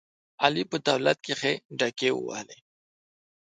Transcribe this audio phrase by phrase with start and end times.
[0.43, 2.57] علي په دولت کې ښې ډاکې ووهلې.